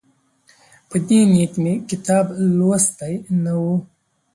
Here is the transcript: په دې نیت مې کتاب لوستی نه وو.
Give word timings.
په 0.89 0.97
دې 1.07 1.19
نیت 1.31 1.53
مې 1.63 1.73
کتاب 1.89 2.25
لوستی 2.57 3.13
نه 3.43 3.53
وو. 3.61 3.75